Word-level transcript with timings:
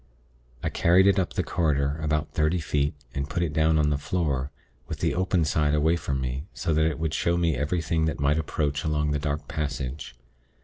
I 0.63 0.69
carried 0.69 1.05
it 1.05 1.19
up 1.19 1.33
the 1.33 1.43
corridor, 1.43 1.99
about 2.01 2.31
thirty 2.33 2.57
feet, 2.57 2.95
and 3.13 3.29
put 3.29 3.43
it 3.43 3.53
down 3.53 3.77
on 3.77 3.91
the 3.91 3.99
floor, 3.99 4.49
with 4.87 4.97
the 4.97 5.13
open 5.13 5.45
side 5.45 5.75
away 5.75 5.95
from 5.95 6.19
me, 6.19 6.45
so 6.55 6.73
that 6.73 6.87
it 6.89 6.97
would 6.97 7.13
show 7.13 7.37
me 7.37 7.55
anything 7.55 8.05
that 8.05 8.19
might 8.19 8.39
approach 8.39 8.83
along 8.83 9.11
the 9.11 9.19
dark 9.19 9.47
passage. 9.47 10.15